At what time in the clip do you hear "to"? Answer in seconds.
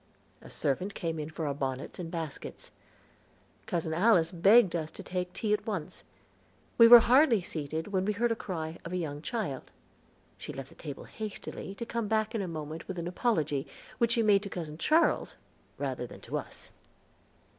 4.89-5.03, 11.75-11.85, 14.41-14.49, 16.21-16.39